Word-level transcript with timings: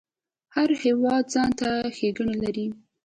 هر 0.55 0.69
هیواد 0.83 1.23
ځانته 1.33 1.67
ښیګڼی 1.95 2.35
لري 2.43 2.67